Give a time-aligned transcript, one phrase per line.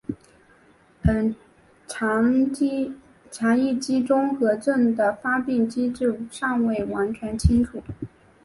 [1.87, 7.83] 肠易激综合征的发病机制尚未完全清楚。